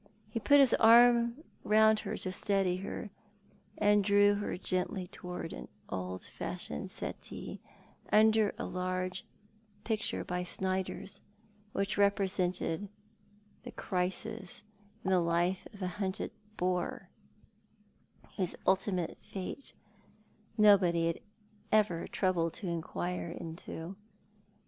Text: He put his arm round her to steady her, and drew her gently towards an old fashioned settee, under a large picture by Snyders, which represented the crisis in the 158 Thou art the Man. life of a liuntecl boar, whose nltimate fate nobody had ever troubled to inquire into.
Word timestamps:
He 0.31 0.39
put 0.39 0.59
his 0.59 0.73
arm 0.79 1.43
round 1.63 1.99
her 1.99 2.17
to 2.17 2.31
steady 2.31 2.77
her, 2.77 3.11
and 3.77 4.03
drew 4.03 4.33
her 4.33 4.57
gently 4.57 5.05
towards 5.07 5.53
an 5.53 5.67
old 5.89 6.23
fashioned 6.23 6.89
settee, 6.89 7.61
under 8.11 8.51
a 8.57 8.65
large 8.65 9.27
picture 9.83 10.23
by 10.23 10.41
Snyders, 10.43 11.21
which 11.71 11.99
represented 11.99 12.89
the 13.61 13.69
crisis 13.71 14.63
in 15.05 15.11
the 15.11 15.21
158 15.21 15.21
Thou 15.21 15.35
art 15.35 15.71
the 15.77 15.79
Man. 15.79 16.09
life 16.09 16.17
of 16.17 16.19
a 16.19 16.19
liuntecl 16.19 16.31
boar, 16.57 17.09
whose 18.37 18.55
nltimate 18.65 19.17
fate 19.19 19.73
nobody 20.57 21.05
had 21.05 21.19
ever 21.71 22.07
troubled 22.07 22.53
to 22.53 22.67
inquire 22.67 23.29
into. 23.29 23.95